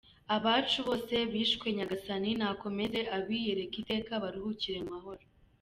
[0.35, 5.21] Abacu bose bishwe Nyagasani nakomeze abiyereke iteka baruhukire mu mahoro.